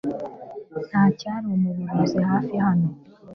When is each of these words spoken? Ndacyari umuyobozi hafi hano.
Ndacyari 0.93 1.45
umuyobozi 1.55 2.17
hafi 2.29 2.55
hano. 2.65 2.87